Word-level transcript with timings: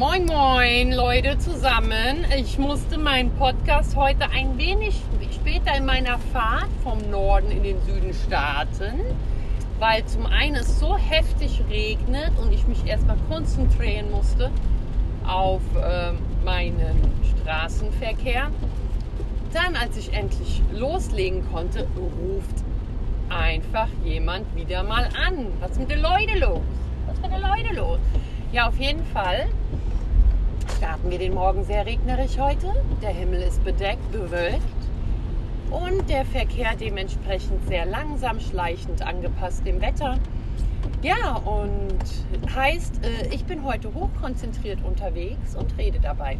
Moin, 0.00 0.24
moin, 0.24 0.92
Leute 0.92 1.36
zusammen. 1.36 2.24
Ich 2.34 2.56
musste 2.56 2.96
meinen 2.96 3.30
Podcast 3.32 3.96
heute 3.96 4.30
ein 4.30 4.56
wenig 4.56 4.98
später 5.30 5.76
in 5.76 5.84
meiner 5.84 6.18
Fahrt 6.32 6.70
vom 6.82 7.10
Norden 7.10 7.50
in 7.50 7.62
den 7.62 7.82
Süden 7.82 8.14
starten, 8.14 8.98
weil 9.78 10.02
zum 10.06 10.24
einen 10.24 10.56
es 10.56 10.80
so 10.80 10.96
heftig 10.96 11.60
regnet 11.68 12.32
und 12.42 12.50
ich 12.50 12.66
mich 12.66 12.86
erstmal 12.86 13.18
konzentrieren 13.28 14.10
musste 14.10 14.50
auf 15.26 15.60
äh, 15.76 16.12
meinen 16.46 17.12
Straßenverkehr. 17.42 18.50
Dann, 19.52 19.76
als 19.76 19.98
ich 19.98 20.14
endlich 20.14 20.62
loslegen 20.72 21.44
konnte, 21.52 21.86
ruft 21.94 22.64
einfach 23.28 23.88
jemand 24.02 24.46
wieder 24.56 24.82
mal 24.82 25.10
an. 25.26 25.48
Was 25.60 25.72
ist 25.72 25.80
mit 25.80 25.90
den 25.90 26.00
Leuten 26.00 26.38
los? 26.38 26.62
Was 27.06 27.16
ist 27.16 27.22
mit 27.22 27.32
den 27.32 27.42
Leuten 27.42 27.76
los? 27.76 27.98
Ja, 28.50 28.66
auf 28.66 28.78
jeden 28.78 29.04
Fall 29.04 29.46
starten 30.80 31.10
wir 31.10 31.18
den 31.18 31.34
Morgen 31.34 31.62
sehr 31.62 31.84
regnerisch 31.84 32.38
heute. 32.38 32.72
Der 33.02 33.10
Himmel 33.10 33.42
ist 33.42 33.62
bedeckt, 33.64 34.10
bewölkt 34.12 34.62
und 35.70 36.08
der 36.08 36.24
Verkehr 36.24 36.74
dementsprechend 36.74 37.68
sehr 37.68 37.84
langsam, 37.84 38.40
schleichend 38.40 39.02
angepasst 39.02 39.66
dem 39.66 39.82
Wetter. 39.82 40.18
Ja, 41.02 41.36
und 41.36 41.98
heißt, 42.54 43.04
äh, 43.04 43.28
ich 43.28 43.44
bin 43.44 43.62
heute 43.62 43.92
hochkonzentriert 43.92 44.82
unterwegs 44.82 45.54
und 45.54 45.76
rede 45.76 46.00
dabei. 46.00 46.38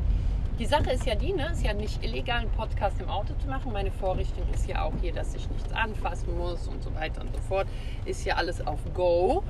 Die 0.59 0.65
Sache 0.65 0.91
ist 0.91 1.05
ja 1.05 1.17
die, 1.17 1.35
ne? 1.35 1.51
ist 1.53 1.63
ja 1.63 1.75
nicht 1.75 2.03
illegal, 2.03 2.39
einen 2.39 2.51
Podcast 2.53 2.99
im 2.99 3.11
Auto 3.11 3.35
zu 3.43 3.47
machen. 3.47 3.75
Meine 3.75 3.91
Vorrichtung 3.91 4.45
ist 4.55 4.67
ja 4.67 4.85
auch 4.85 4.95
hier, 5.03 5.13
dass 5.13 5.35
ich 5.35 5.51
nichts 5.51 5.71
anfassen 5.75 6.39
muss 6.39 6.67
und 6.67 6.83
so 6.83 6.95
weiter 6.95 7.21
und 7.21 7.37
so 7.37 7.43
fort. 7.43 7.67
Ist 8.07 8.25
ja 8.25 8.37
alles 8.37 8.67
auf 8.67 8.79
Go. 8.95 9.43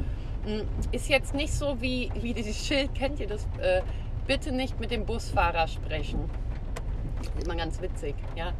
Hm, 0.45 0.67
ist 0.91 1.09
jetzt 1.09 1.33
nicht 1.33 1.53
so 1.53 1.81
wie, 1.81 2.11
wie 2.21 2.35
dieses 2.35 2.67
Schild, 2.67 2.93
kennt 2.97 3.21
ihr 3.21 3.29
das? 3.29 3.45
Äh, 3.61 3.83
bitte 4.31 4.53
nicht 4.53 4.79
mit 4.79 4.93
dem 4.93 5.07
Busfahrer 5.07 5.67
sprechen. 5.67 6.31
Immer 7.45 7.57
ganz 7.57 7.83
witzig, 7.83 8.15
ja. 8.37 8.53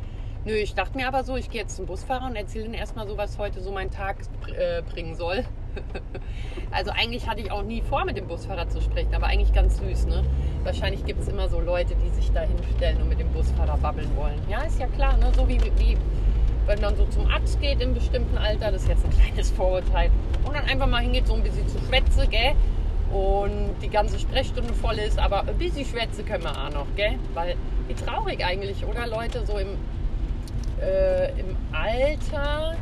Nö, 0.45 0.55
ich 0.55 0.75
dachte 0.75 0.99
mir 0.99 1.07
aber 1.07 1.23
so, 1.23 1.37
ich 1.37 1.49
gehe 1.49 1.61
jetzt 1.61 1.77
zum 1.77 1.87
Busfahrer 1.87 2.27
und 2.27 2.35
erzähle 2.35 2.65
ihm 2.65 2.75
erstmal 2.75 3.07
so, 3.07 3.17
was 3.17 3.39
heute 3.39 3.61
so 3.61 3.71
mein 3.71 3.89
Tag 3.93 4.17
äh, 4.49 4.83
bringen 4.83 5.15
soll. 5.15 5.45
also 6.73 6.91
eigentlich 6.91 7.29
hatte 7.29 7.41
ich 7.43 7.53
auch 7.53 7.63
nie 7.63 7.83
vor, 7.83 8.05
mit 8.05 8.17
dem 8.17 8.27
Busfahrer 8.27 8.69
zu 8.69 8.81
sprechen, 8.81 9.15
aber 9.15 9.29
eigentlich 9.29 9.53
ganz 9.53 9.77
süß, 9.77 10.07
ne? 10.07 10.25
Wahrscheinlich 10.65 11.05
gibt 11.05 11.21
es 11.21 11.29
immer 11.29 11.49
so 11.49 11.61
Leute, 11.61 11.95
die 11.95 12.09
sich 12.21 12.33
da 12.33 12.41
hinstellen 12.41 13.01
und 13.01 13.09
mit 13.09 13.21
dem 13.21 13.33
Busfahrer 13.33 13.77
babbeln 13.77 14.11
wollen. 14.17 14.41
Ja, 14.49 14.63
ist 14.63 14.81
ja 14.81 14.89
klar, 14.89 15.19
ne? 15.19 15.31
So 15.37 15.49
wie, 15.49 15.61
wie 15.79 15.97
wenn 16.67 16.81
man 16.81 16.97
so 16.97 17.07
zum 17.07 17.31
Arzt 17.31 17.61
geht 17.61 17.81
im 17.81 17.95
bestimmten 17.95 18.39
Alter, 18.39 18.73
das 18.73 18.83
ist 18.83 18.89
jetzt 18.89 19.05
ein 19.05 19.11
kleines 19.13 19.53
Vorurteil, 19.53 20.11
und 20.45 20.53
dann 20.53 20.65
einfach 20.65 20.89
mal 20.89 21.03
hingeht, 21.03 21.29
so 21.29 21.35
ein 21.35 21.45
bisschen 21.45 21.69
zu 21.69 21.79
schwätze, 21.79 22.27
gell? 22.27 22.57
Und 23.13 23.75
die 23.83 23.89
ganze 23.89 24.19
Sprechstunde 24.19 24.73
voll 24.73 24.99
ist, 24.99 25.19
aber 25.19 25.41
ein 25.41 25.59
bisschen 25.59 25.85
schwätze 25.85 26.23
können 26.23 26.45
wir 26.45 26.53
auch 26.53 26.71
noch, 26.71 26.87
gell? 26.95 27.19
Weil, 27.35 27.57
wie 27.89 27.95
traurig 27.95 28.45
eigentlich, 28.45 28.85
oder 28.87 29.07
Leute, 29.07 29.45
so 29.45 29.59
im, 29.59 29.77
äh, 30.81 31.31
im 31.41 31.57
Alter, 31.73 32.77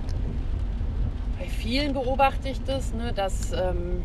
bei 1.38 1.46
vielen 1.46 1.94
beobachte 1.94 2.48
ich 2.50 2.62
das, 2.64 2.92
ne, 2.92 3.12
dass 3.14 3.52
ähm, 3.52 4.02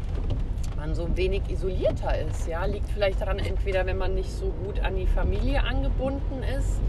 man 0.77 0.95
so 0.95 1.07
wenig 1.15 1.41
isolierter 1.49 2.19
ist. 2.19 2.47
Ja? 2.47 2.65
Liegt 2.65 2.89
vielleicht 2.89 3.21
daran, 3.21 3.39
entweder 3.39 3.85
wenn 3.85 3.97
man 3.97 4.15
nicht 4.15 4.31
so 4.31 4.53
gut 4.63 4.80
an 4.81 4.95
die 4.95 5.08
Familie 5.08 5.63
angebunden 5.63 6.43
ist 6.58 6.80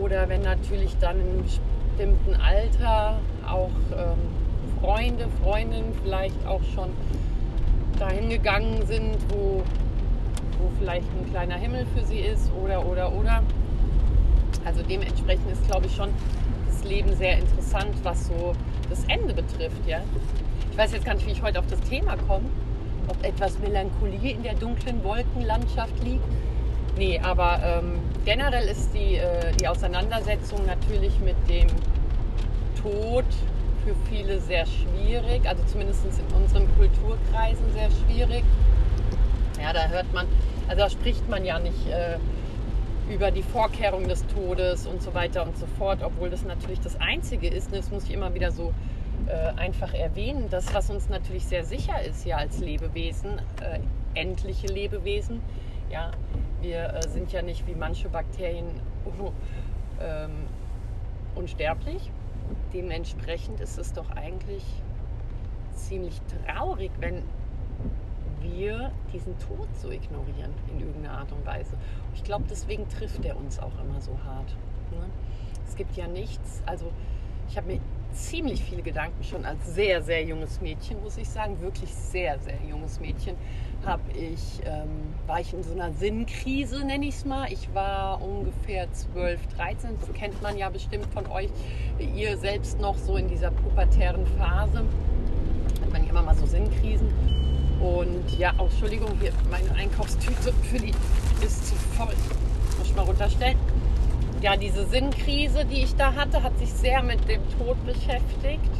oder 0.00 0.28
wenn 0.28 0.42
natürlich 0.42 0.96
dann 0.98 1.20
im 1.20 1.42
bestimmten 1.42 2.34
Alter 2.34 3.18
auch 3.46 3.70
ähm, 3.96 4.80
Freunde, 4.80 5.26
Freundinnen 5.42 5.92
vielleicht 6.02 6.46
auch 6.46 6.62
schon 6.74 6.90
dahin 7.98 8.28
gegangen 8.28 8.84
sind, 8.86 9.16
wo, 9.28 9.62
wo 10.58 10.70
vielleicht 10.78 11.06
ein 11.18 11.30
kleiner 11.30 11.56
Himmel 11.56 11.86
für 11.94 12.04
sie 12.04 12.20
ist 12.20 12.50
oder, 12.62 12.86
oder, 12.86 13.12
oder. 13.12 13.42
Also 14.64 14.82
dementsprechend 14.82 15.50
ist, 15.50 15.66
glaube 15.68 15.86
ich, 15.86 15.94
schon 15.94 16.10
das 16.66 16.84
Leben 16.84 17.14
sehr 17.16 17.38
interessant, 17.38 17.94
was 18.02 18.26
so 18.26 18.52
das 18.90 19.04
Ende 19.04 19.34
betrifft. 19.34 19.86
Ja? 19.86 20.00
Ich 20.70 20.78
weiß 20.78 20.92
jetzt 20.92 21.04
gar 21.04 21.14
nicht, 21.14 21.26
wie 21.26 21.32
ich 21.32 21.42
heute 21.42 21.58
auf 21.58 21.66
das 21.68 21.80
Thema 21.80 22.16
komme. 22.16 22.46
Ob 23.08 23.24
etwas 23.24 23.58
Melancholie 23.58 24.32
in 24.32 24.42
der 24.42 24.54
dunklen 24.54 25.02
Wolkenlandschaft 25.02 26.02
liegt. 26.04 26.24
Nee, 26.96 27.18
aber 27.20 27.60
ähm, 27.64 27.98
generell 28.24 28.68
ist 28.68 28.92
die, 28.94 29.16
äh, 29.16 29.52
die 29.58 29.66
Auseinandersetzung 29.66 30.64
natürlich 30.66 31.18
mit 31.20 31.36
dem 31.48 31.66
Tod 32.80 33.24
für 33.84 33.94
viele 34.08 34.40
sehr 34.40 34.66
schwierig, 34.66 35.46
also 35.46 35.62
zumindest 35.64 36.04
in 36.04 36.36
unseren 36.36 36.68
Kulturkreisen 36.76 37.72
sehr 37.72 37.90
schwierig. 37.90 38.44
Ja, 39.60 39.72
da 39.72 39.88
hört 39.88 40.12
man, 40.12 40.26
also 40.68 40.82
da 40.82 40.90
spricht 40.90 41.28
man 41.28 41.44
ja 41.44 41.58
nicht 41.58 41.86
äh, 41.88 42.18
über 43.12 43.30
die 43.30 43.42
Vorkehrung 43.42 44.08
des 44.08 44.26
Todes 44.26 44.86
und 44.86 45.02
so 45.02 45.14
weiter 45.14 45.44
und 45.44 45.56
so 45.56 45.66
fort, 45.78 45.98
obwohl 46.02 46.30
das 46.30 46.44
natürlich 46.44 46.80
das 46.80 47.00
Einzige 47.00 47.48
ist. 47.48 47.72
Das 47.74 47.90
muss 47.90 48.04
ich 48.04 48.12
immer 48.12 48.34
wieder 48.34 48.52
so 48.52 48.72
äh, 49.26 49.58
einfach 49.58 49.92
erwähnen. 49.94 50.46
Das, 50.50 50.72
was 50.74 50.90
uns 50.90 51.08
natürlich 51.08 51.46
sehr 51.46 51.64
sicher 51.64 52.00
ist 52.02 52.24
ja 52.24 52.36
als 52.36 52.58
Lebewesen, 52.58 53.40
äh, 53.60 53.80
endliche 54.14 54.66
Lebewesen, 54.66 55.40
ja, 55.90 56.10
wir 56.60 56.94
äh, 56.94 57.08
sind 57.08 57.32
ja 57.32 57.42
nicht 57.42 57.66
wie 57.66 57.74
manche 57.74 58.08
Bakterien 58.08 58.66
ähm, 60.00 60.30
unsterblich. 61.34 62.10
Dementsprechend 62.72 63.60
ist 63.60 63.78
es 63.78 63.92
doch 63.92 64.10
eigentlich 64.10 64.64
ziemlich 65.74 66.20
traurig, 66.46 66.90
wenn 67.00 67.22
wir 68.40 68.90
diesen 69.12 69.38
Tod 69.38 69.68
so 69.76 69.90
ignorieren 69.90 70.52
in 70.70 70.80
irgendeiner 70.80 71.18
Art 71.18 71.32
und 71.32 71.44
Weise. 71.46 71.76
Ich 72.14 72.24
glaube, 72.24 72.44
deswegen 72.50 72.88
trifft 72.88 73.24
er 73.24 73.36
uns 73.36 73.58
auch 73.58 73.78
immer 73.80 74.00
so 74.00 74.18
hart. 74.24 74.50
Ne? 74.90 75.08
Es 75.66 75.76
gibt 75.76 75.96
ja 75.96 76.06
nichts, 76.06 76.62
also 76.66 76.86
ich 77.48 77.56
habe 77.56 77.74
mir 77.74 77.80
ziemlich 78.12 78.62
viele 78.62 78.82
Gedanken 78.82 79.22
schon 79.24 79.44
als 79.44 79.74
sehr, 79.74 80.02
sehr 80.02 80.22
junges 80.22 80.60
Mädchen, 80.60 81.02
muss 81.02 81.16
ich 81.16 81.28
sagen, 81.28 81.60
wirklich 81.60 81.92
sehr, 81.92 82.38
sehr 82.38 82.58
junges 82.68 83.00
Mädchen, 83.00 83.36
habe 83.84 84.02
ich, 84.12 84.60
ähm, 84.64 84.88
war 85.26 85.40
ich 85.40 85.52
in 85.52 85.62
so 85.62 85.72
einer 85.72 85.92
Sinnkrise, 85.92 86.84
nenne 86.84 87.06
ich 87.06 87.16
es 87.16 87.24
mal. 87.24 87.52
Ich 87.52 87.72
war 87.74 88.22
ungefähr 88.22 88.90
12, 88.92 89.40
13, 89.56 89.90
das 90.00 90.12
kennt 90.12 90.40
man 90.42 90.56
ja 90.56 90.68
bestimmt 90.70 91.06
von 91.12 91.26
euch, 91.26 91.50
ihr 91.98 92.36
selbst 92.36 92.78
noch 92.80 92.96
so 92.96 93.16
in 93.16 93.28
dieser 93.28 93.50
pubertären 93.50 94.26
Phase, 94.38 94.84
hat 95.80 95.92
man 95.92 96.04
ja 96.04 96.10
immer 96.10 96.22
mal 96.22 96.36
so 96.36 96.46
Sinnkrisen. 96.46 97.08
Und 97.80 98.38
ja, 98.38 98.54
oh, 98.58 98.64
Entschuldigung, 98.64 99.10
hier 99.20 99.32
meine 99.50 99.72
Einkaufstüte 99.74 100.52
für 100.62 100.78
die 100.78 100.92
ist 101.44 101.66
zu 101.66 101.74
voll. 101.96 102.14
Muss 102.78 102.86
ich 102.86 102.94
mal 102.94 103.02
runterstellen. 103.02 103.58
Ja, 104.42 104.56
diese 104.56 104.84
Sinnkrise, 104.86 105.64
die 105.64 105.84
ich 105.84 105.94
da 105.94 106.14
hatte, 106.14 106.42
hat 106.42 106.58
sich 106.58 106.72
sehr 106.72 107.00
mit 107.04 107.28
dem 107.28 107.40
Tod 107.56 107.76
beschäftigt. 107.86 108.72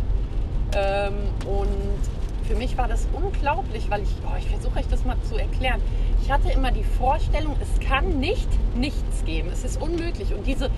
Ähm, 0.75 1.15
und 1.47 2.49
für 2.49 2.57
mich 2.57 2.77
war 2.77 2.89
das 2.89 3.07
unglaublich, 3.13 3.89
weil 3.89 4.03
ich, 4.03 4.09
oh, 4.27 4.37
ich 4.37 4.49
versuche 4.49 4.81
euch 4.81 4.89
das 4.89 5.05
mal 5.05 5.17
zu 5.23 5.37
erklären. 5.37 5.81
Ich 6.21 6.33
hatte 6.33 6.51
immer 6.51 6.73
die 6.73 6.83
Vorstellung, 6.83 7.55
es 7.61 7.79
kann 7.79 8.19
nicht 8.19 8.49
nichts 8.75 9.25
geben. 9.25 9.51
Es 9.53 9.63
ist 9.63 9.81
unmöglich. 9.81 10.35
Und 10.35 10.49
diese, 10.49 10.69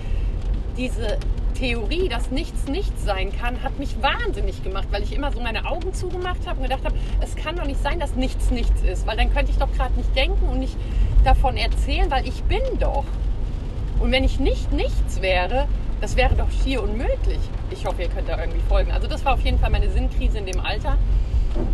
diese 0.77 1.17
Theorie, 1.55 2.07
dass 2.07 2.29
nichts 2.29 2.67
nichts 2.67 3.03
sein 3.03 3.35
kann, 3.35 3.63
hat 3.63 3.79
mich 3.79 3.99
wahnsinnig 4.03 4.63
gemacht, 4.63 4.89
weil 4.91 5.01
ich 5.01 5.15
immer 5.15 5.31
so 5.31 5.39
meine 5.41 5.65
Augen 5.65 5.95
zugemacht 5.95 6.45
habe 6.45 6.57
und 6.57 6.63
gedacht 6.69 6.85
habe, 6.85 6.95
es 7.21 7.35
kann 7.35 7.55
doch 7.55 7.65
nicht 7.65 7.81
sein, 7.81 7.99
dass 7.99 8.15
nichts 8.15 8.51
nichts 8.51 8.83
ist, 8.83 9.07
weil 9.07 9.17
dann 9.17 9.33
könnte 9.33 9.51
ich 9.51 9.57
doch 9.57 9.71
gerade 9.71 9.95
nicht 9.95 10.15
denken 10.15 10.47
und 10.47 10.59
nicht 10.59 10.77
davon 11.23 11.57
erzählen, 11.57 12.11
weil 12.11 12.27
ich 12.27 12.43
bin 12.43 12.61
doch. 12.79 13.05
Und 14.05 14.11
wenn 14.11 14.23
ich 14.23 14.39
nicht 14.39 14.71
nichts 14.71 15.23
wäre, 15.23 15.67
das 15.99 16.15
wäre 16.15 16.35
doch 16.35 16.51
schier 16.51 16.83
unmöglich. 16.83 17.39
Ich 17.71 17.87
hoffe, 17.87 18.03
ihr 18.03 18.07
könnt 18.07 18.29
da 18.29 18.39
irgendwie 18.39 18.61
folgen. 18.69 18.91
Also 18.91 19.07
das 19.07 19.25
war 19.25 19.33
auf 19.33 19.41
jeden 19.41 19.57
Fall 19.57 19.71
meine 19.71 19.89
Sinnkrise 19.89 20.37
in 20.37 20.45
dem 20.45 20.59
Alter. 20.59 20.99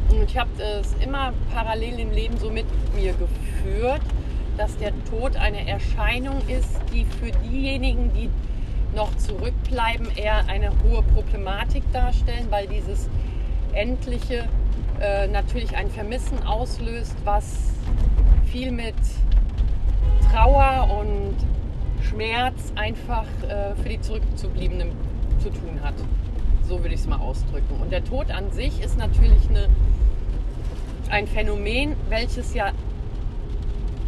Und 0.09 0.23
ich 0.29 0.37
habe 0.37 0.49
es 0.79 0.95
immer 1.03 1.33
parallel 1.53 1.99
im 1.99 2.11
Leben 2.11 2.37
so 2.37 2.49
mit 2.49 2.65
mir 2.95 3.13
geführt, 3.15 3.99
dass 4.55 4.77
der 4.77 4.93
Tod 5.09 5.35
eine 5.35 5.67
Erscheinung 5.67 6.41
ist, 6.47 6.69
die 6.93 7.03
für 7.03 7.31
diejenigen, 7.49 8.13
die 8.13 8.29
noch 8.95 9.13
zurückbleiben, 9.17 10.07
eher 10.15 10.47
eine 10.47 10.69
hohe 10.85 11.03
Problematik 11.03 11.83
darstellen, 11.91 12.47
weil 12.49 12.65
dieses 12.65 13.09
Endliche 13.73 14.47
äh, 15.01 15.27
natürlich 15.27 15.75
ein 15.75 15.89
Vermissen 15.89 16.41
auslöst, 16.43 17.17
was 17.25 17.73
viel 18.45 18.71
mit 18.71 18.95
Trauer 20.31 20.97
und 20.97 21.35
Schmerz 22.11 22.73
einfach 22.75 23.25
äh, 23.47 23.75
für 23.81 23.89
die 23.89 24.01
Zurückzubliebenen 24.01 24.91
zu 25.39 25.49
tun 25.49 25.79
hat. 25.81 25.93
So 26.67 26.81
würde 26.81 26.93
ich 26.93 27.01
es 27.01 27.07
mal 27.07 27.19
ausdrücken. 27.19 27.81
Und 27.81 27.91
der 27.91 28.03
Tod 28.03 28.31
an 28.31 28.51
sich 28.51 28.81
ist 28.81 28.97
natürlich 28.97 29.49
eine, 29.49 29.67
ein 31.09 31.27
Phänomen, 31.27 31.95
welches 32.09 32.53
ja 32.53 32.71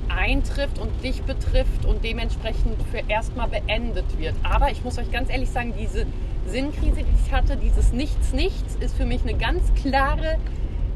eintrifft 0.10 0.80
und 0.80 1.04
dich 1.04 1.24
betrifft 1.24 1.86
und 1.86 2.04
dementsprechend 2.04 2.82
für 2.92 3.02
erstmal 3.08 3.48
beendet 3.48 4.06
wird. 4.20 4.36
Aber 4.44 4.70
ich 4.70 4.84
muss 4.84 4.98
euch 4.98 5.12
ganz 5.12 5.30
ehrlich 5.30 5.50
sagen, 5.50 5.74
diese 5.80 6.06
Sinnkrise, 6.46 6.98
die 6.98 7.26
ich 7.26 7.32
hatte, 7.32 7.58
dieses 7.58 7.94
Nichts, 7.94 8.34
Nichts, 8.34 8.76
ist 8.76 8.96
für 8.96 9.06
mich 9.06 9.22
eine 9.24 9.34
ganz 9.34 9.74
klare 9.76 10.38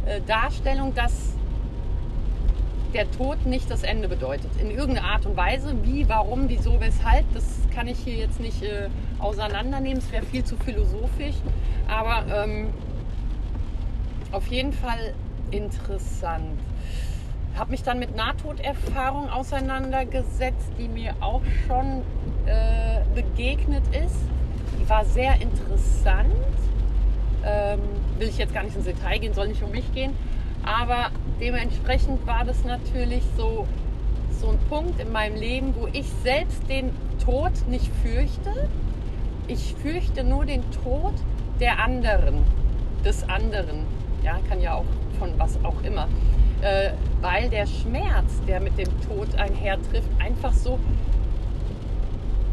äh, 0.05 0.21
Darstellung, 0.27 0.93
dass 0.93 1.36
der 2.97 3.09
Tod 3.11 3.45
nicht 3.45 3.69
das 3.69 3.83
Ende 3.83 4.07
bedeutet. 4.07 4.49
In 4.59 4.71
irgendeiner 4.71 5.07
Art 5.07 5.25
und 5.25 5.37
Weise. 5.37 5.75
Wie, 5.83 6.09
warum, 6.09 6.49
wieso, 6.49 6.79
weshalb, 6.81 7.31
das 7.33 7.43
kann 7.73 7.87
ich 7.87 7.99
hier 7.99 8.15
jetzt 8.15 8.39
nicht 8.39 8.63
äh, 8.63 8.89
auseinandernehmen. 9.19 9.99
Es 9.99 10.11
wäre 10.11 10.25
viel 10.25 10.43
zu 10.43 10.57
philosophisch. 10.57 11.35
Aber 11.87 12.25
ähm, 12.33 12.73
auf 14.31 14.47
jeden 14.47 14.73
Fall 14.73 15.13
interessant. 15.51 16.59
Habe 17.55 17.71
mich 17.71 17.83
dann 17.83 17.99
mit 17.99 18.15
Nahtoderfahrung 18.15 19.29
auseinandergesetzt, 19.29 20.71
die 20.79 20.87
mir 20.87 21.15
auch 21.21 21.41
schon 21.67 22.01
äh, 22.45 23.01
begegnet 23.13 23.83
ist. 23.95 24.15
Die 24.79 24.89
war 24.89 25.05
sehr 25.05 25.39
interessant. 25.39 26.33
Ähm, 27.45 27.79
will 28.17 28.27
ich 28.27 28.37
jetzt 28.39 28.53
gar 28.53 28.63
nicht 28.63 28.75
ins 28.75 28.85
Detail 28.85 29.19
gehen, 29.19 29.33
soll 29.33 29.47
nicht 29.47 29.61
um 29.61 29.71
mich 29.71 29.91
gehen. 29.93 30.13
Aber 30.67 31.11
dementsprechend 31.39 32.27
war 32.27 32.43
das 32.43 32.65
natürlich 32.65 33.23
so, 33.37 33.65
so 34.41 34.49
ein 34.49 34.59
Punkt 34.69 34.99
in 34.99 35.11
meinem 35.13 35.37
Leben, 35.37 35.73
wo 35.75 35.87
ich 35.93 36.07
selbst 36.23 36.67
den 36.69 36.91
Tod 37.23 37.51
nicht 37.69 37.89
fürchte. 38.03 38.69
Ich 39.47 39.75
fürchte 39.81 40.25
nur 40.25 40.45
den 40.45 40.61
Tod 40.83 41.13
der 41.61 41.79
anderen, 41.79 42.43
des 43.05 43.27
anderen. 43.29 43.85
Ja, 44.23 44.39
kann 44.49 44.59
ja 44.59 44.75
auch 44.75 44.85
von 45.19 45.31
was 45.37 45.57
auch 45.63 45.81
immer. 45.83 46.09
Äh, 46.61 46.91
weil 47.21 47.49
der 47.49 47.65
Schmerz, 47.65 48.41
der 48.45 48.59
mit 48.59 48.77
dem 48.77 48.89
Tod 49.07 49.35
einhertrifft, 49.35 50.09
einfach 50.19 50.51
so 50.51 50.79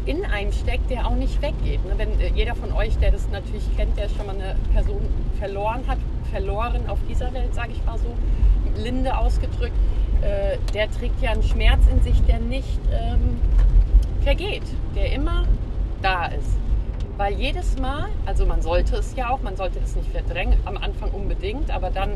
in 0.05 0.23
einem 0.25 0.51
steckt, 0.51 0.89
der 0.89 1.07
auch 1.07 1.15
nicht 1.15 1.41
weggeht. 1.41 1.83
Ne? 1.85 1.93
Wenn 1.97 2.19
äh, 2.19 2.31
jeder 2.35 2.55
von 2.55 2.71
euch, 2.71 2.97
der 2.97 3.11
das 3.11 3.27
natürlich 3.29 3.63
kennt, 3.75 3.97
der 3.97 4.09
schon 4.09 4.27
mal 4.27 4.35
eine 4.35 4.55
Person 4.73 5.01
verloren 5.39 5.81
hat, 5.87 5.97
verloren 6.31 6.87
auf 6.87 6.99
dieser 7.09 7.33
Welt, 7.33 7.53
sage 7.53 7.71
ich 7.71 7.83
mal 7.85 7.97
so, 7.97 8.13
linde 8.81 9.17
ausgedrückt, 9.17 9.75
äh, 10.21 10.57
der 10.73 10.91
trägt 10.91 11.21
ja 11.21 11.31
einen 11.31 11.43
Schmerz 11.43 11.81
in 11.91 12.01
sich, 12.01 12.21
der 12.23 12.39
nicht 12.39 12.79
ähm, 12.91 13.39
vergeht, 14.21 14.63
der 14.95 15.11
immer 15.13 15.45
da 16.01 16.27
ist. 16.27 16.57
Weil 17.17 17.33
jedes 17.33 17.79
Mal, 17.79 18.09
also 18.25 18.45
man 18.45 18.61
sollte 18.61 18.97
es 18.97 19.15
ja 19.15 19.29
auch, 19.29 19.41
man 19.41 19.55
sollte 19.55 19.79
es 19.79 19.95
nicht 19.95 20.09
verdrängen, 20.11 20.59
am 20.65 20.77
Anfang 20.77 21.11
unbedingt, 21.11 21.71
aber 21.71 21.89
dann 21.89 22.11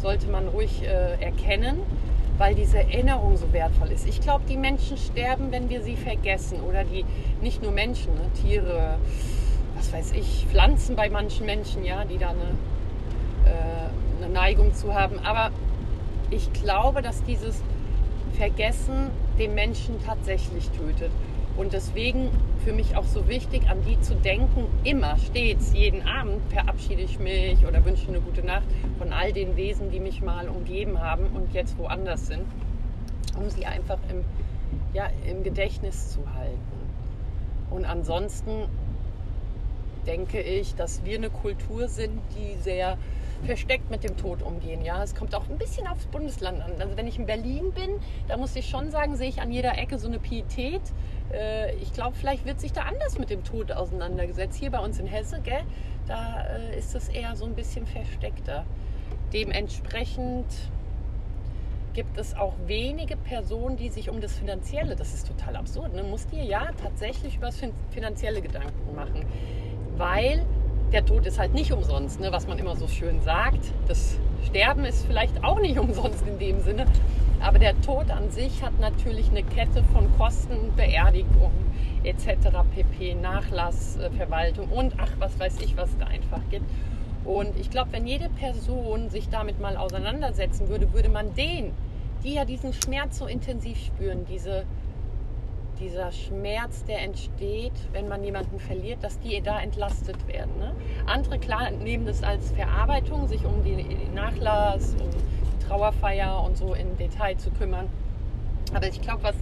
sollte 0.00 0.28
man 0.28 0.48
ruhig 0.48 0.82
äh, 0.82 1.20
erkennen, 1.20 1.80
weil 2.38 2.54
diese 2.54 2.78
Erinnerung 2.78 3.36
so 3.36 3.52
wertvoll 3.52 3.90
ist. 3.90 4.06
Ich 4.06 4.20
glaube, 4.20 4.44
die 4.48 4.56
Menschen 4.56 4.96
sterben, 4.96 5.52
wenn 5.52 5.68
wir 5.68 5.82
sie 5.82 5.96
vergessen. 5.96 6.60
Oder 6.68 6.84
die, 6.84 7.04
nicht 7.40 7.62
nur 7.62 7.72
Menschen, 7.72 8.14
ne, 8.14 8.30
Tiere, 8.42 8.98
was 9.76 9.92
weiß 9.92 10.12
ich, 10.12 10.46
Pflanzen 10.50 10.96
bei 10.96 11.10
manchen 11.10 11.46
Menschen, 11.46 11.84
ja, 11.84 12.04
die 12.04 12.18
da 12.18 12.30
eine, 12.30 13.50
äh, 13.50 14.22
eine 14.24 14.32
Neigung 14.32 14.74
zu 14.74 14.94
haben. 14.94 15.18
Aber 15.20 15.50
ich 16.30 16.52
glaube, 16.52 17.02
dass 17.02 17.22
dieses 17.24 17.62
Vergessen 18.36 19.10
den 19.38 19.54
Menschen 19.54 19.96
tatsächlich 20.04 20.70
tötet. 20.70 21.10
Und 21.56 21.72
deswegen 21.72 22.30
für 22.64 22.72
mich 22.72 22.96
auch 22.96 23.04
so 23.04 23.28
wichtig, 23.28 23.68
an 23.68 23.78
die 23.86 24.00
zu 24.00 24.14
denken, 24.14 24.66
immer, 24.82 25.16
stets, 25.18 25.72
jeden 25.72 26.02
Abend 26.06 26.40
verabschiede 26.50 27.02
ich 27.02 27.18
mich 27.20 27.64
oder 27.66 27.84
wünsche 27.84 28.08
eine 28.08 28.20
gute 28.20 28.44
Nacht 28.44 28.64
von 28.98 29.12
all 29.12 29.32
den 29.32 29.56
Wesen, 29.56 29.90
die 29.90 30.00
mich 30.00 30.20
mal 30.20 30.48
umgeben 30.48 31.00
haben 31.00 31.26
und 31.26 31.52
jetzt 31.52 31.78
woanders 31.78 32.26
sind, 32.26 32.44
um 33.36 33.48
sie 33.50 33.66
einfach 33.66 33.98
im, 34.10 34.24
ja, 34.94 35.08
im 35.28 35.44
Gedächtnis 35.44 36.10
zu 36.10 36.20
halten. 36.34 36.58
Und 37.70 37.84
ansonsten 37.84 38.68
denke 40.06 40.40
ich, 40.40 40.74
dass 40.74 41.04
wir 41.04 41.18
eine 41.18 41.30
Kultur 41.30 41.88
sind, 41.88 42.20
die 42.36 42.60
sehr 42.60 42.98
versteckt 43.44 43.90
mit 43.90 44.04
dem 44.04 44.16
Tod 44.16 44.42
umgehen. 44.42 44.82
Ja, 44.84 45.02
es 45.02 45.14
kommt 45.14 45.34
auch 45.34 45.48
ein 45.48 45.58
bisschen 45.58 45.86
aufs 45.86 46.06
Bundesland 46.06 46.62
an. 46.62 46.72
Also 46.80 46.96
wenn 46.96 47.06
ich 47.06 47.18
in 47.18 47.26
Berlin 47.26 47.72
bin, 47.72 48.00
da 48.28 48.36
muss 48.36 48.56
ich 48.56 48.68
schon 48.68 48.90
sagen, 48.90 49.16
sehe 49.16 49.28
ich 49.28 49.40
an 49.40 49.52
jeder 49.52 49.76
Ecke 49.78 49.98
so 49.98 50.08
eine 50.08 50.18
Pietät. 50.18 50.82
Äh, 51.32 51.74
ich 51.76 51.92
glaube, 51.92 52.16
vielleicht 52.16 52.44
wird 52.44 52.60
sich 52.60 52.72
da 52.72 52.82
anders 52.82 53.18
mit 53.18 53.30
dem 53.30 53.44
Tod 53.44 53.72
auseinandergesetzt. 53.72 54.58
Hier 54.58 54.70
bei 54.70 54.78
uns 54.78 54.98
in 54.98 55.06
Hesse, 55.06 55.40
gell, 55.40 55.62
da 56.06 56.44
äh, 56.46 56.78
ist 56.78 56.94
es 56.94 57.08
eher 57.08 57.34
so 57.36 57.44
ein 57.44 57.54
bisschen 57.54 57.86
versteckter. 57.86 58.64
Dementsprechend 59.32 60.46
gibt 61.94 62.18
es 62.18 62.36
auch 62.36 62.54
wenige 62.66 63.16
Personen, 63.16 63.76
die 63.76 63.88
sich 63.88 64.10
um 64.10 64.20
das 64.20 64.36
Finanzielle, 64.36 64.96
das 64.96 65.14
ist 65.14 65.28
total 65.28 65.56
absurd, 65.56 65.94
ne? 65.94 66.02
muss 66.02 66.26
dir 66.26 66.42
ja 66.42 66.68
tatsächlich 66.82 67.36
über 67.36 67.46
das 67.46 67.60
Finanzielle 67.90 68.42
Gedanken 68.42 68.94
machen. 68.94 69.24
Weil 69.96 70.44
der 70.92 71.06
Tod 71.06 71.24
ist 71.26 71.38
halt 71.38 71.54
nicht 71.54 71.72
umsonst, 71.72 72.20
ne? 72.20 72.32
was 72.32 72.46
man 72.46 72.58
immer 72.58 72.76
so 72.76 72.88
schön 72.88 73.20
sagt. 73.22 73.72
Das 73.86 74.18
Sterben 74.44 74.84
ist 74.84 75.06
vielleicht 75.06 75.42
auch 75.42 75.60
nicht 75.60 75.78
umsonst 75.78 76.26
in 76.26 76.38
dem 76.38 76.60
Sinne. 76.60 76.86
Aber 77.44 77.58
der 77.58 77.78
Tod 77.82 78.10
an 78.10 78.30
sich 78.30 78.62
hat 78.62 78.80
natürlich 78.80 79.28
eine 79.28 79.42
Kette 79.42 79.84
von 79.92 80.10
Kosten, 80.16 80.74
Beerdigung 80.76 81.52
etc. 82.02 82.26
pp, 82.74 83.14
Nachlass, 83.16 83.98
äh, 83.98 84.08
Verwaltung 84.10 84.70
und 84.70 84.94
ach, 84.96 85.10
was 85.18 85.38
weiß 85.38 85.60
ich, 85.60 85.76
was 85.76 85.94
da 85.98 86.06
einfach 86.06 86.40
gibt. 86.50 86.64
Und 87.26 87.54
ich 87.60 87.68
glaube, 87.68 87.92
wenn 87.92 88.06
jede 88.06 88.30
Person 88.30 89.10
sich 89.10 89.28
damit 89.28 89.60
mal 89.60 89.76
auseinandersetzen 89.76 90.68
würde, 90.68 90.94
würde 90.94 91.10
man 91.10 91.34
den, 91.34 91.72
die 92.24 92.32
ja 92.32 92.46
diesen 92.46 92.72
Schmerz 92.72 93.18
so 93.18 93.26
intensiv 93.26 93.78
spüren, 93.78 94.24
diese 94.26 94.64
dieser 95.80 96.12
Schmerz, 96.12 96.84
der 96.84 97.02
entsteht, 97.02 97.72
wenn 97.92 98.06
man 98.06 98.22
jemanden 98.22 98.60
verliert, 98.60 99.02
dass 99.02 99.18
die 99.18 99.42
da 99.42 99.60
entlastet 99.60 100.28
werden. 100.28 100.56
Ne? 100.60 100.72
Andere, 101.06 101.40
klar, 101.40 101.68
nehmen 101.72 102.06
das 102.06 102.22
als 102.22 102.52
Verarbeitung, 102.52 103.26
sich 103.26 103.44
um 103.44 103.64
den 103.64 104.14
Nachlass, 104.14 104.94
um 104.94 105.10
Trauerfeier 105.68 106.42
und 106.42 106.56
so 106.56 106.74
im 106.74 106.96
Detail 106.96 107.36
zu 107.36 107.50
kümmern. 107.50 107.88
Aber 108.74 108.86
ich 108.88 109.00
glaube, 109.00 109.22
was, 109.22 109.34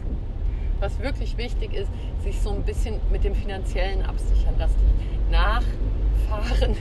was 0.81 0.99
wirklich 1.01 1.37
wichtig 1.37 1.75
ist, 1.75 1.91
sich 2.23 2.41
so 2.41 2.51
ein 2.51 2.63
bisschen 2.63 3.01
mit 3.11 3.25
dem 3.25 3.35
Finanziellen 3.35 4.03
absichern, 4.03 4.55
dass 4.59 4.71
die 4.77 5.33
Nachfahren, 5.33 6.77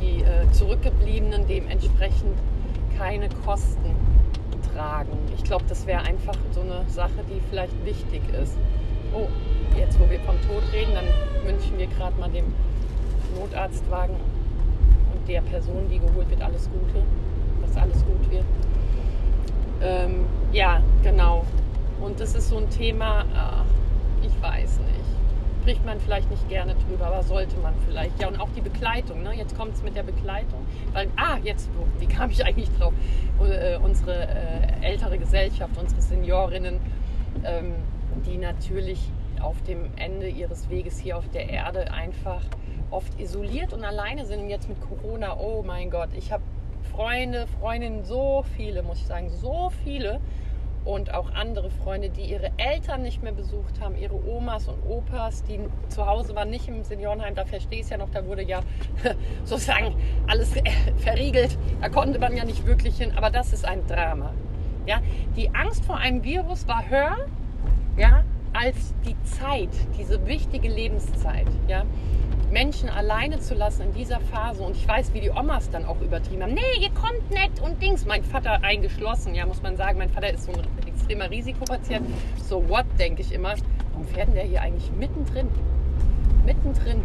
die 0.00 0.22
äh, 0.22 0.50
Zurückgebliebenen 0.52 1.46
dementsprechend 1.46 2.38
keine 2.98 3.28
Kosten 3.44 3.94
tragen. 4.74 5.18
Ich 5.36 5.44
glaube, 5.44 5.64
das 5.68 5.86
wäre 5.86 6.02
einfach 6.02 6.36
so 6.52 6.60
eine 6.60 6.84
Sache, 6.88 7.24
die 7.28 7.40
vielleicht 7.50 7.84
wichtig 7.84 8.22
ist 8.40 8.56
oh, 9.16 9.28
jetzt 9.76 9.98
wo 9.98 10.08
wir 10.10 10.20
vom 10.20 10.36
Tod 10.42 10.62
reden, 10.72 10.92
dann 10.94 11.06
wünschen 11.46 11.78
wir 11.78 11.86
gerade 11.86 12.18
mal 12.18 12.30
dem 12.30 12.44
Notarztwagen 13.38 14.16
und 14.16 15.28
der 15.28 15.40
Person, 15.42 15.88
die 15.90 15.98
geholt 15.98 16.28
wird, 16.30 16.42
alles 16.42 16.68
Gute, 16.70 17.02
dass 17.62 17.76
alles 17.76 18.04
gut 18.04 18.30
wird. 18.30 18.44
Ähm, 19.82 20.26
ja, 20.52 20.82
genau. 21.02 21.44
Und 22.00 22.20
das 22.20 22.34
ist 22.34 22.48
so 22.48 22.58
ein 22.58 22.70
Thema, 22.70 23.24
ach, 23.34 23.64
ich 24.22 24.42
weiß 24.42 24.78
nicht. 24.80 24.96
Spricht 25.60 25.84
man 25.84 25.98
vielleicht 25.98 26.30
nicht 26.30 26.48
gerne 26.48 26.76
drüber, 26.86 27.06
aber 27.08 27.24
sollte 27.24 27.56
man 27.58 27.74
vielleicht. 27.88 28.20
Ja, 28.22 28.28
und 28.28 28.38
auch 28.38 28.48
die 28.54 28.60
Begleitung. 28.60 29.24
Ne? 29.24 29.34
Jetzt 29.34 29.56
kommt 29.56 29.74
es 29.74 29.82
mit 29.82 29.96
der 29.96 30.04
Begleitung. 30.04 30.64
Weil, 30.92 31.08
ah, 31.16 31.38
jetzt, 31.42 31.68
wie 31.98 32.06
kam 32.06 32.30
ich 32.30 32.44
eigentlich 32.44 32.70
drauf? 32.78 32.92
Äh, 33.40 33.76
unsere 33.78 34.28
äh, 34.28 34.82
ältere 34.82 35.18
Gesellschaft, 35.18 35.76
unsere 35.76 36.00
Seniorinnen, 36.00 36.78
ähm, 37.44 37.74
die 38.24 38.38
natürlich 38.38 39.10
auf 39.40 39.60
dem 39.64 39.90
Ende 39.96 40.28
ihres 40.28 40.70
Weges 40.70 40.98
hier 40.98 41.18
auf 41.18 41.28
der 41.30 41.48
Erde 41.50 41.92
einfach 41.92 42.42
oft 42.90 43.18
isoliert 43.20 43.72
und 43.72 43.84
alleine 43.84 44.24
sind. 44.24 44.42
Und 44.42 44.50
jetzt 44.50 44.68
mit 44.68 44.78
Corona, 44.80 45.36
oh 45.36 45.64
mein 45.66 45.90
Gott, 45.90 46.10
ich 46.16 46.30
habe 46.30 46.44
Freunde, 46.96 47.46
Freundinnen, 47.60 48.04
so 48.04 48.42
viele, 48.56 48.82
muss 48.82 48.96
ich 48.98 49.06
sagen, 49.06 49.28
so 49.28 49.70
viele 49.84 50.18
und 50.86 51.12
auch 51.12 51.30
andere 51.34 51.68
Freunde, 51.68 52.08
die 52.08 52.22
ihre 52.22 52.52
Eltern 52.56 53.02
nicht 53.02 53.22
mehr 53.22 53.32
besucht 53.32 53.80
haben, 53.80 53.98
ihre 53.98 54.14
Omas 54.26 54.66
und 54.66 54.82
Opas, 54.88 55.42
die 55.44 55.60
zu 55.90 56.06
Hause 56.06 56.34
waren, 56.34 56.48
nicht 56.48 56.68
im 56.68 56.82
Seniorenheim, 56.84 57.34
da 57.34 57.44
verstehe 57.44 57.80
ich 57.80 57.84
es 57.84 57.90
ja 57.90 57.98
noch, 57.98 58.08
da 58.08 58.24
wurde 58.24 58.42
ja 58.42 58.60
sozusagen 59.44 59.94
alles 60.26 60.54
verriegelt, 60.96 61.58
da 61.82 61.90
konnte 61.90 62.18
man 62.18 62.34
ja 62.34 62.44
nicht 62.44 62.64
wirklich 62.66 62.96
hin, 62.96 63.12
aber 63.14 63.28
das 63.28 63.52
ist 63.52 63.66
ein 63.66 63.86
Drama. 63.86 64.32
Ja? 64.86 65.02
Die 65.36 65.54
Angst 65.54 65.84
vor 65.84 65.98
einem 65.98 66.24
Virus 66.24 66.66
war 66.66 66.88
höher 66.88 67.16
ja, 67.96 68.24
als 68.56 68.94
die 69.04 69.16
Zeit, 69.24 69.70
diese 69.98 70.26
wichtige 70.26 70.68
Lebenszeit, 70.68 71.46
ja, 71.68 71.84
Menschen 72.50 72.88
alleine 72.88 73.38
zu 73.40 73.54
lassen 73.54 73.82
in 73.82 73.92
dieser 73.92 74.20
Phase. 74.20 74.62
Und 74.62 74.76
ich 74.76 74.86
weiß, 74.86 75.12
wie 75.12 75.20
die 75.20 75.30
Omas 75.30 75.68
dann 75.70 75.84
auch 75.84 76.00
übertrieben 76.00 76.42
haben. 76.42 76.54
Nee, 76.54 76.80
ihr 76.80 76.90
kommt 76.90 77.28
nicht 77.30 77.60
und 77.60 77.82
Dings. 77.82 78.06
Mein 78.06 78.22
Vater 78.22 78.62
eingeschlossen, 78.62 79.34
ja, 79.34 79.44
muss 79.46 79.62
man 79.62 79.76
sagen. 79.76 79.98
Mein 79.98 80.08
Vater 80.08 80.32
ist 80.32 80.44
so 80.44 80.52
ein 80.52 80.62
extremer 80.86 81.30
Risikopatient. 81.30 82.06
So 82.42 82.66
what, 82.68 82.86
denke 82.98 83.22
ich 83.22 83.32
immer. 83.32 83.54
Warum 83.92 84.06
fährt 84.06 84.28
denn 84.28 84.36
der 84.36 84.44
hier 84.44 84.62
eigentlich 84.62 84.90
mittendrin? 84.92 85.48
Mittendrin. 86.44 87.02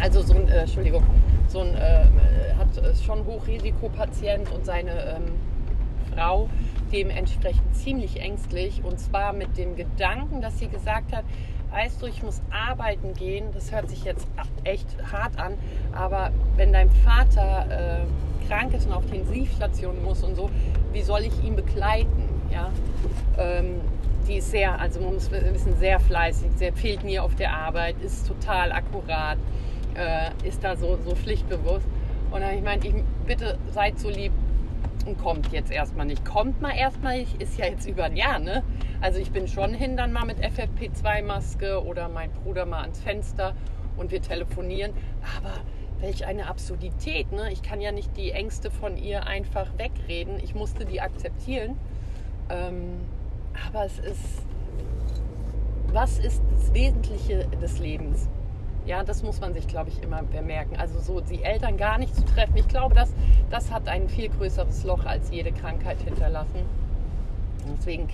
Also 0.00 0.22
so 0.22 0.34
ein, 0.34 0.48
äh, 0.48 0.60
Entschuldigung, 0.60 1.04
so 1.48 1.60
ein, 1.60 1.74
äh, 1.76 2.06
hat 2.58 2.76
äh, 2.78 2.94
schon 2.94 3.24
Hochrisikopatient 3.24 4.50
und 4.52 4.64
seine 4.64 4.90
ähm, 5.16 5.32
Frau 6.14 6.48
dementsprechend 6.92 7.74
ziemlich 7.74 8.20
ängstlich. 8.20 8.82
Und 8.84 8.98
zwar 8.98 9.32
mit 9.32 9.56
dem 9.56 9.76
Gedanken, 9.76 10.40
dass 10.40 10.58
sie 10.58 10.68
gesagt 10.68 11.14
hat, 11.14 11.24
weißt 11.70 12.02
du, 12.02 12.06
ich 12.06 12.22
muss 12.22 12.40
arbeiten 12.50 13.14
gehen. 13.14 13.46
Das 13.52 13.72
hört 13.72 13.88
sich 13.88 14.04
jetzt 14.04 14.26
echt 14.64 14.86
hart 15.12 15.38
an, 15.38 15.54
aber 15.92 16.32
wenn 16.56 16.72
dein 16.72 16.90
Vater 16.90 17.66
äh, 18.02 18.48
krank 18.48 18.74
ist 18.74 18.86
und 18.86 18.92
auf 18.92 19.06
die 19.06 19.16
Intensivstation 19.16 20.02
muss 20.02 20.24
und 20.24 20.34
so, 20.34 20.50
wie 20.92 21.02
soll 21.02 21.20
ich 21.20 21.44
ihn 21.44 21.54
begleiten? 21.54 22.30
ja. 22.50 22.70
Ähm, 23.38 23.80
die 24.28 24.36
ist 24.36 24.50
sehr, 24.50 24.78
also 24.78 25.00
man 25.00 25.14
muss 25.14 25.30
wissen, 25.30 25.74
sehr 25.76 25.98
fleißig, 25.98 26.50
sehr 26.56 26.72
fehlt 26.72 27.02
mir 27.04 27.24
auf 27.24 27.34
der 27.34 27.52
Arbeit, 27.52 27.96
ist 28.00 28.28
total 28.28 28.70
akkurat, 28.70 29.38
äh, 29.94 30.30
ist 30.46 30.62
da 30.62 30.76
so, 30.76 30.98
so 31.04 31.14
pflichtbewusst. 31.14 31.86
Und 32.30 32.42
dann 32.42 32.54
ich 32.54 32.62
meine, 32.62 32.86
ich 32.86 32.94
bitte 33.26 33.58
seid 33.72 33.98
so 33.98 34.08
lieb 34.08 34.32
kommt 35.22 35.52
jetzt 35.52 35.70
erstmal 35.70 36.06
nicht. 36.06 36.24
Kommt 36.24 36.60
mal 36.60 36.74
erstmal 36.76 37.18
nicht, 37.18 37.40
ist 37.40 37.58
ja 37.58 37.66
jetzt 37.66 37.86
über 37.86 38.04
ein 38.04 38.16
Jahr, 38.16 38.38
ne? 38.38 38.62
Also 39.00 39.18
ich 39.18 39.30
bin 39.30 39.48
schon 39.48 39.74
hin 39.74 39.96
dann 39.96 40.12
mal 40.12 40.24
mit 40.24 40.38
FFP2-Maske 40.38 41.84
oder 41.84 42.08
mein 42.08 42.30
Bruder 42.32 42.66
mal 42.66 42.82
ans 42.82 43.00
Fenster 43.00 43.54
und 43.96 44.10
wir 44.10 44.22
telefonieren. 44.22 44.92
Aber 45.38 45.54
welch 46.00 46.26
eine 46.26 46.48
Absurdität, 46.48 47.32
ne? 47.32 47.52
Ich 47.52 47.62
kann 47.62 47.80
ja 47.80 47.92
nicht 47.92 48.16
die 48.16 48.32
Ängste 48.32 48.70
von 48.70 48.96
ihr 48.96 49.26
einfach 49.26 49.66
wegreden. 49.78 50.38
Ich 50.42 50.54
musste 50.54 50.84
die 50.84 51.00
akzeptieren. 51.00 51.76
Ähm, 52.48 53.00
aber 53.68 53.84
es 53.84 53.98
ist, 53.98 54.46
was 55.92 56.18
ist 56.18 56.42
das 56.52 56.72
Wesentliche 56.74 57.46
des 57.60 57.78
Lebens? 57.78 58.28
Ja, 58.86 59.04
das 59.04 59.22
muss 59.22 59.40
man 59.40 59.52
sich, 59.52 59.66
glaube 59.68 59.90
ich, 59.90 60.02
immer 60.02 60.22
bemerken. 60.22 60.76
Also 60.76 60.98
so 61.00 61.20
die 61.20 61.42
Eltern 61.42 61.76
gar 61.76 61.98
nicht 61.98 62.14
zu 62.14 62.24
treffen. 62.24 62.56
Ich 62.56 62.68
glaube, 62.68 62.94
das, 62.94 63.12
das 63.50 63.70
hat 63.70 63.88
ein 63.88 64.08
viel 64.08 64.28
größeres 64.30 64.84
Loch 64.84 65.04
als 65.04 65.30
jede 65.30 65.52
Krankheit 65.52 66.00
hinterlassen. 66.02 66.60
Deswegen 67.76 68.08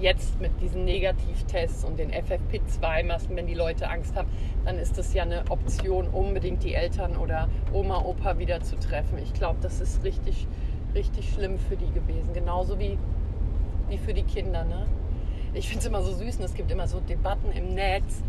jetzt 0.00 0.40
mit 0.40 0.58
diesen 0.62 0.86
Negativtests 0.86 1.84
und 1.84 1.98
den 1.98 2.10
FFP2-Masken, 2.10 3.36
wenn 3.36 3.46
die 3.46 3.54
Leute 3.54 3.90
Angst 3.90 4.16
haben, 4.16 4.28
dann 4.64 4.78
ist 4.78 4.96
das 4.96 5.12
ja 5.12 5.24
eine 5.24 5.44
Option, 5.50 6.08
unbedingt 6.08 6.64
die 6.64 6.72
Eltern 6.72 7.18
oder 7.18 7.48
Oma, 7.70 7.98
Opa 7.98 8.38
wieder 8.38 8.62
zu 8.62 8.76
treffen. 8.76 9.18
Ich 9.18 9.34
glaube, 9.34 9.58
das 9.60 9.82
ist 9.82 10.02
richtig, 10.02 10.46
richtig 10.94 11.30
schlimm 11.30 11.58
für 11.58 11.76
die 11.76 11.92
gewesen. 11.92 12.32
Genauso 12.32 12.78
wie 12.78 12.96
wie 13.88 13.98
für 13.98 14.14
die 14.14 14.22
Kinder. 14.22 14.64
Ne? 14.64 14.86
Ich 15.52 15.68
finde 15.68 15.80
es 15.80 15.86
immer 15.86 16.02
so 16.02 16.12
süß 16.12 16.38
und 16.38 16.44
es 16.44 16.54
gibt 16.54 16.70
immer 16.70 16.88
so 16.88 17.00
Debatten 17.00 17.52
im 17.52 17.74
Netz. 17.74 18.22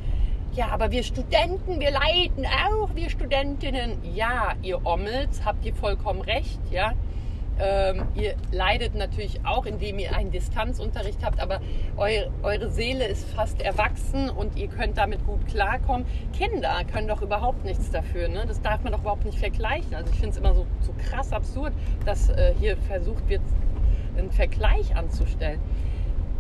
Ja, 0.56 0.70
aber 0.70 0.90
wir 0.90 1.04
Studenten, 1.04 1.82
wir 1.82 1.92
leiden 1.92 2.46
auch, 2.46 2.96
wir 2.96 3.10
Studentinnen. 3.10 3.98
Ja, 4.16 4.54
ihr 4.62 4.86
Ommels, 4.86 5.44
habt 5.44 5.66
ihr 5.66 5.76
vollkommen 5.76 6.22
recht, 6.22 6.62
ja. 6.72 6.94
Ähm, 7.60 8.08
ihr 8.16 8.36
leidet 8.54 8.96
natürlich 8.96 9.46
auch, 9.46 9.66
indem 9.66 10.00
ihr 10.00 10.16
einen 10.16 10.32
Distanzunterricht 10.32 11.26
habt, 11.26 11.42
aber 11.42 11.60
eu, 11.98 12.30
eure 12.42 12.70
Seele 12.70 13.06
ist 13.06 13.28
fast 13.32 13.62
erwachsen 13.62 14.30
und 14.30 14.58
ihr 14.58 14.70
könnt 14.70 14.98
damit 14.98 15.26
gut 15.26 15.46
klarkommen. 15.46 16.06
Kinder 16.32 16.86
können 16.90 17.10
doch 17.10 17.22
überhaupt 17.22 17.66
nichts 17.66 17.92
dafür. 17.92 18.30
Ne? 18.30 18.46
Das 18.48 18.62
darf 18.62 18.82
man 18.82 18.94
doch 18.94 19.02
überhaupt 19.02 19.26
nicht 19.26 19.38
vergleichen. 19.38 19.94
Also 19.94 20.10
ich 20.14 20.20
finde 20.20 20.30
es 20.30 20.38
immer 20.38 20.54
so, 20.54 20.66
so 20.80 20.94
krass 21.10 21.34
absurd, 21.34 21.74
dass 22.06 22.30
äh, 22.30 22.54
hier 22.58 22.78
versucht 22.78 23.28
wird, 23.28 23.42
einen 24.18 24.32
Vergleich 24.32 24.96
anzustellen. 24.96 25.60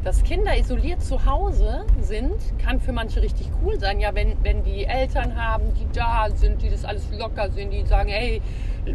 Dass 0.05 0.23
Kinder 0.23 0.55
isoliert 0.55 1.01
zu 1.01 1.25
Hause 1.25 1.83
sind, 1.99 2.35
kann 2.59 2.79
für 2.79 2.91
manche 2.91 3.23
richtig 3.23 3.49
cool 3.63 3.79
sein. 3.79 3.99
Ja, 3.99 4.13
wenn, 4.13 4.35
wenn 4.43 4.63
die 4.63 4.85
Eltern 4.85 5.35
haben, 5.35 5.73
die 5.73 5.87
da 5.93 6.27
sind, 6.29 6.61
die 6.61 6.69
das 6.69 6.85
alles 6.85 7.09
locker 7.11 7.49
sehen, 7.49 7.71
die 7.71 7.83
sagen, 7.87 8.09
hey, 8.09 8.39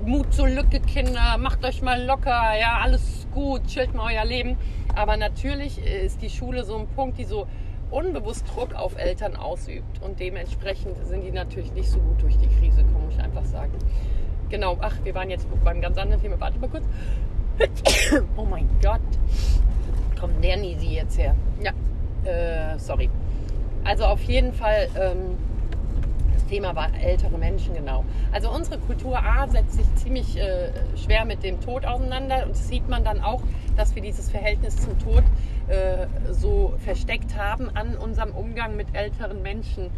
Mut 0.05 0.33
zur 0.33 0.49
Lücke, 0.49 0.79
Kinder, 0.79 1.37
macht 1.37 1.65
euch 1.65 1.83
mal 1.83 2.01
locker, 2.05 2.57
ja, 2.57 2.79
alles 2.81 3.27
gut, 3.35 3.67
chillt 3.67 3.93
mal 3.93 4.15
euer 4.15 4.25
Leben. 4.25 4.57
Aber 4.95 5.17
natürlich 5.17 5.85
ist 5.85 6.23
die 6.23 6.31
Schule 6.31 6.63
so 6.63 6.77
ein 6.79 6.87
Punkt, 6.87 7.19
die 7.19 7.25
so 7.25 7.49
unbewusst 7.91 8.45
Druck 8.55 8.77
auf 8.77 8.97
Eltern 8.97 9.35
ausübt. 9.35 10.01
Und 10.03 10.21
dementsprechend 10.21 10.97
sind 11.09 11.23
die 11.23 11.33
natürlich 11.33 11.73
nicht 11.73 11.91
so 11.91 11.99
gut 11.99 12.23
durch 12.23 12.39
die 12.39 12.47
Krise 12.47 12.85
muss 12.85 13.15
ich 13.15 13.21
einfach 13.21 13.45
sagen. 13.47 13.73
Genau, 14.49 14.79
ach, 14.81 14.95
wir 15.03 15.13
waren 15.17 15.29
jetzt 15.29 15.49
beim 15.65 15.81
ganz 15.81 15.99
anderen 15.99 16.23
Thema. 16.23 16.39
Warte 16.39 16.61
mal 16.61 16.71
kurz. 16.71 16.85
oh 18.37 18.45
mein 18.45 18.69
Gott. 18.81 19.01
Kommt 20.21 20.45
der 20.45 20.59
Nisi 20.59 20.97
jetzt 20.97 21.17
her? 21.17 21.35
Ja, 21.63 21.73
äh, 22.31 22.79
sorry. 22.79 23.09
Also 23.85 24.05
auf 24.05 24.23
jeden 24.25 24.53
Fall, 24.53 24.89
ähm, 24.95 25.39
das 26.35 26.45
Thema 26.47 26.77
war 26.77 26.89
ältere 27.03 27.39
Menschen, 27.39 27.75
genau. 27.75 28.05
Also 28.31 28.51
unsere 28.51 28.79
Kultur 28.79 29.19
A 29.19 29.49
setzt 29.49 29.73
sich 29.73 29.95
ziemlich 29.95 30.37
äh, 30.37 30.73
schwer 31.03 31.25
mit 31.25 31.43
dem 31.43 31.59
Tod 31.63 31.87
auseinander 31.87 32.45
und 32.45 32.51
das 32.51 32.69
sieht 32.69 32.87
man 32.87 33.03
dann 33.03 33.23
auch, 33.23 33.43
dass 33.77 33.95
wir 33.95 34.03
dieses 34.03 34.31
Verhältnis 34.31 34.77
zum 34.77 34.99
Tod 34.99 35.23
äh, 35.69 36.07
so 36.31 36.75
versteckt 36.85 37.39
haben 37.39 37.71
an 37.75 37.97
unserem 37.97 38.33
Umgang 38.33 38.77
mit 38.77 38.89
älteren 38.95 39.41
Menschen 39.41 39.91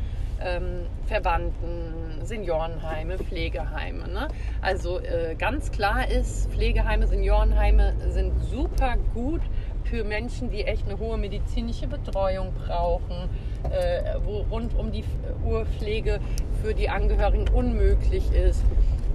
ähm, 0.45 0.87
Verwandten, 1.07 2.21
Seniorenheime, 2.23 3.19
Pflegeheime. 3.19 4.09
Ne? 4.09 4.29
Also 4.61 5.00
äh, 5.00 5.35
ganz 5.37 5.73
klar 5.73 6.09
ist, 6.09 6.50
Pflegeheime, 6.52 7.07
Seniorenheime 7.07 7.95
sind 8.11 8.33
super 8.45 8.97
gut 9.14 9.41
für 9.85 10.05
Menschen, 10.05 10.51
die 10.51 10.65
echt 10.65 10.87
eine 10.89 10.99
hohe 10.99 11.19
medizinische 11.19 11.87
Betreuung 11.87 12.53
brauchen, 12.55 13.29
äh, 13.71 14.15
wo 14.25 14.43
rund 14.51 14.75
um 14.77 14.93
die 14.93 15.05
Uhr 15.45 15.67
Pflege 15.67 16.21
für 16.62 16.75
die 16.75 16.89
Angehörigen 16.89 17.49
unmöglich 17.49 18.33
ist. 18.33 18.65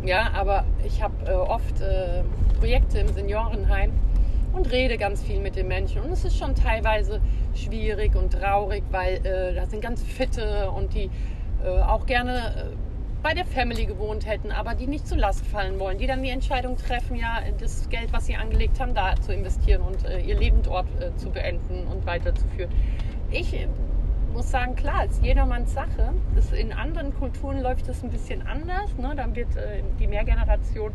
Ja, 0.06 0.32
aber 0.34 0.66
ich 0.86 1.02
habe 1.02 1.14
äh, 1.26 1.34
oft 1.34 1.82
äh, 1.82 2.24
Projekte 2.60 3.00
im 3.00 3.08
Seniorenheim 3.08 3.92
und 4.54 4.72
rede 4.72 4.98
ganz 4.98 5.24
viel 5.24 5.40
mit 5.40 5.56
den 5.56 5.68
Menschen. 5.68 6.02
Und 6.02 6.12
es 6.12 6.26
ist 6.26 6.38
schon 6.38 6.56
teilweise 6.56 7.22
schwierig 7.54 8.16
und 8.16 8.34
traurig, 8.34 8.84
weil 8.92 9.26
äh, 9.26 9.54
da 9.54 9.66
sind 9.66 9.82
ganz 9.82 10.04
fitte 10.04 10.70
und 10.72 10.94
die 10.94 11.10
äh, 11.64 11.70
auch 11.70 12.06
gerne 12.06 12.38
äh, 12.38 12.97
bei 13.24 13.34
der 13.34 13.46
Family 13.46 13.86
gewohnt 13.86 14.26
hätten, 14.26 14.52
aber 14.52 14.76
die 14.76 14.88
nicht 14.88 15.08
zur 15.08 15.18
Last 15.18 15.46
fallen 15.46 15.80
wollen, 15.80 15.98
die 15.98 16.08
dann 16.08 16.24
die 16.24 16.30
Entscheidung 16.30 16.78
treffen, 16.78 17.16
ja, 17.16 17.40
das 17.60 17.90
Geld, 17.90 18.14
was 18.14 18.26
sie 18.26 18.36
angelegt 18.36 18.80
haben, 18.80 18.94
da 18.94 19.16
zu 19.16 19.34
investieren 19.34 19.82
und 19.82 20.06
äh, 20.06 20.20
ihr 20.20 20.38
Leben 20.38 20.62
dort 20.62 20.88
äh, 21.02 21.16
zu 21.18 21.30
beenden 21.30 21.88
und 21.88 22.06
weiterzuführen. 22.06 22.72
Ich 23.32 23.54
äh, 23.54 23.68
muss 24.34 24.52
sagen, 24.52 24.76
klar, 24.76 25.06
ist 25.06 25.24
jedermanns 25.24 25.74
Sache. 25.74 26.14
Das, 26.36 26.52
in 26.52 26.72
anderen 26.72 27.14
Kulturen 27.16 27.62
läuft 27.62 27.88
das 27.88 28.04
ein 28.04 28.10
bisschen 28.10 28.46
anders. 28.46 28.96
Ne? 28.98 29.14
Dann 29.16 29.36
wird 29.36 29.48
die 30.00 30.08
Mehrgeneration 30.08 30.94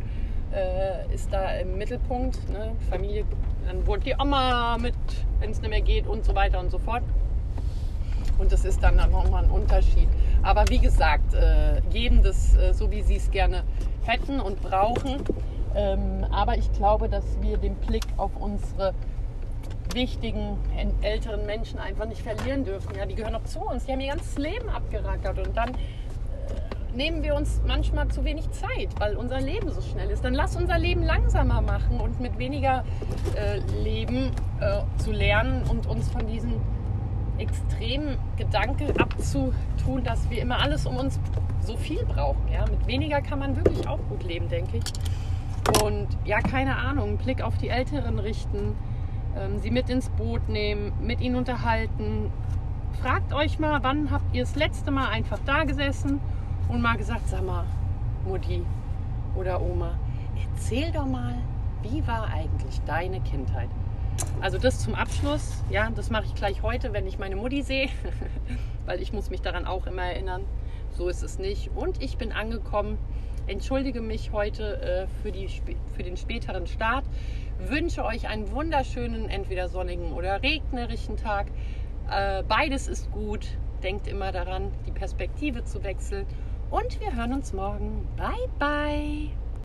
äh, 0.53 1.13
ist 1.15 1.33
da 1.33 1.57
im 1.57 1.79
Mittelpunkt. 1.79 2.49
Ne? 2.51 2.73
Familie, 2.91 3.25
dann 3.67 3.87
wohnt 3.87 4.07
die 4.07 4.15
Oma 4.19 4.79
mit, 4.79 4.95
wenn 5.41 5.51
es 5.51 5.61
nicht 5.61 5.71
mehr 5.71 5.81
geht 5.81 6.07
und 6.07 6.25
so 6.25 6.35
weiter 6.35 6.61
und 6.61 6.71
so 6.71 6.79
fort. 6.79 7.03
Und 8.39 8.53
das 8.53 8.65
ist 8.65 8.83
dann 8.83 8.97
nochmal 8.97 9.45
ein 9.45 9.51
Unterschied. 9.51 10.09
Aber 10.43 10.65
wie 10.69 10.79
gesagt, 10.79 11.35
äh, 11.35 11.81
jedem 11.91 12.23
das 12.23 12.57
äh, 12.57 12.73
so, 12.73 12.91
wie 12.91 13.03
sie 13.03 13.17
es 13.17 13.31
gerne 13.31 13.65
hätten 14.05 14.41
und 14.41 14.61
brauchen. 14.61 15.23
Ähm, 15.75 16.27
aber 16.31 16.59
ich 16.59 16.71
glaube, 16.73 17.09
dass 17.09 17.41
wir 17.41 17.57
den 17.57 17.77
Blick 17.77 18.07
auf 18.17 18.33
unsere 18.37 18.95
wichtigen 19.95 20.59
älteren 21.03 21.47
Menschen 21.47 21.79
einfach 21.79 22.07
nicht 22.07 22.23
verlieren 22.23 22.65
dürfen. 22.65 22.95
Ja, 22.97 23.07
die 23.07 23.15
gehören 23.15 23.35
auch 23.35 23.45
zu 23.45 23.61
uns. 23.61 23.85
Die 23.85 23.93
haben 23.93 24.01
ihr 24.01 24.13
ganzes 24.13 24.39
Leben 24.39 24.69
abgerackert 24.69 25.39
und 25.47 25.57
dann 25.57 25.73
nehmen 26.95 27.23
wir 27.23 27.35
uns 27.35 27.61
manchmal 27.67 28.09
zu 28.09 28.25
wenig 28.25 28.51
Zeit, 28.51 28.89
weil 28.99 29.17
unser 29.17 29.41
Leben 29.41 29.71
so 29.71 29.81
schnell 29.81 30.11
ist. 30.11 30.25
Dann 30.25 30.35
lass 30.35 30.57
unser 30.57 30.79
Leben 30.79 31.03
langsamer 31.03 31.61
machen 31.61 32.01
und 32.01 32.21
mit 32.21 32.39
weniger 32.39 32.85
äh, 33.35 33.59
Leben 33.83 34.31
äh, 34.61 34.81
zu 34.99 35.13
lernen 35.13 35.63
und 35.69 35.87
uns 35.87 36.09
von 36.11 36.27
diesem 36.27 36.61
extremen 37.39 38.19
Gedanke 38.37 38.93
abzutun, 38.99 40.05
dass 40.05 40.29
wir 40.31 40.43
immer 40.43 40.61
alles 40.61 40.87
um 40.87 40.97
uns 40.97 41.19
so 41.61 41.77
viel 41.77 42.05
brauchen. 42.05 42.43
Ja? 42.53 42.65
Mit 42.71 42.87
weniger 42.87 43.21
kann 43.21 43.39
man 43.39 43.57
wirklich 43.57 43.87
auch 43.89 44.01
gut 44.09 44.25
leben, 44.25 44.49
denke 44.49 44.79
ich. 44.79 45.83
Und 45.83 46.09
ja, 46.25 46.41
keine 46.41 46.77
Ahnung, 46.77 47.19
Blick 47.19 47.43
auf 47.43 47.57
die 47.59 47.69
Älteren 47.69 48.19
richten, 48.19 48.75
ähm, 49.37 49.59
sie 49.61 49.71
mit 49.71 49.89
ins 49.89 50.09
Boot 50.11 50.49
nehmen, 50.49 50.93
mit 51.01 51.21
ihnen 51.21 51.37
unterhalten. 51.37 52.31
Fragt 53.01 53.33
euch 53.33 53.59
mal, 53.59 53.83
wann 53.83 54.11
habt 54.11 54.35
ihr 54.35 54.43
das 54.43 54.57
letzte 54.57 54.91
Mal 54.91 55.09
einfach 55.09 55.39
da 55.47 55.65
gesessen 55.65 56.21
und 56.69 56.83
mal 56.83 56.97
gesagt, 56.97 57.29
sag 57.29 57.45
mal, 57.45 57.65
Mutti 58.27 58.63
oder 59.37 59.61
Oma, 59.63 59.93
erzähl 60.37 60.91
doch 60.93 61.07
mal, 61.07 61.35
wie 61.83 62.07
war 62.07 62.29
eigentlich 62.29 62.81
deine 62.87 63.21
Kindheit? 63.21 63.69
Also 64.41 64.59
das 64.59 64.81
zum 64.81 64.95
Abschluss, 64.95 65.63
ja, 65.71 65.89
das 65.91 66.11
mache 66.11 66.25
ich 66.27 66.35
gleich 66.35 66.63
heute, 66.63 66.93
wenn 66.93 67.07
ich 67.07 67.19
meine 67.19 67.37
Mutti 67.37 67.63
sehe, 67.63 67.89
weil 68.87 69.01
ich 69.01 69.13
muss 69.13 69.31
mich 69.31 69.41
daran 69.41 69.67
auch 69.67 69.87
immer 69.87 70.03
erinnern. 70.03 70.45
So 70.91 71.09
ist 71.09 71.23
es 71.23 71.39
nicht. 71.39 71.71
Und 71.75 72.03
ich 72.03 72.19
bin 72.19 72.33
angekommen, 72.33 72.99
entschuldige 73.47 74.01
mich 74.01 74.33
heute 74.33 74.81
äh, 74.83 75.07
für, 75.23 75.33
die, 75.33 75.49
für 75.95 76.03
den 76.03 76.17
späteren 76.17 76.67
Start, 76.67 77.05
wünsche 77.59 78.05
euch 78.05 78.29
einen 78.29 78.51
wunderschönen, 78.51 79.29
entweder 79.29 79.69
sonnigen 79.69 80.13
oder 80.13 80.43
regnerischen 80.43 81.17
Tag. 81.17 81.47
Äh, 82.11 82.43
beides 82.43 82.89
ist 82.89 83.11
gut. 83.13 83.47
Denkt 83.83 84.07
immer 84.07 84.33
daran, 84.33 84.71
die 84.87 84.93
Perspektive 84.93 85.65
zu 85.65 85.83
wechseln 85.83 86.27
und 86.71 87.01
wir 87.01 87.15
hören 87.15 87.33
uns 87.33 87.53
morgen. 87.53 88.07
Bye, 88.17 88.49
bye. 88.59 89.42